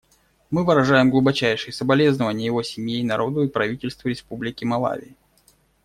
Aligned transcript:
Мы 0.49 0.63
выражаем 0.65 1.11
глубочайшие 1.11 1.71
соболезнования 1.71 2.47
его 2.47 2.63
семье 2.63 3.01
и 3.01 3.03
народу 3.03 3.43
и 3.43 3.47
правительству 3.49 4.07
Республики 4.09 4.65
Малави. 4.65 5.15